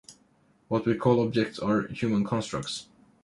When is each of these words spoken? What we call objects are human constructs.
What 0.67 0.87
we 0.87 0.95
call 0.95 1.19
objects 1.23 1.59
are 1.59 1.83
human 1.89 2.23
constructs. 2.25 2.87